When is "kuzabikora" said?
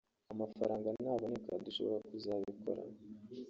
2.09-2.81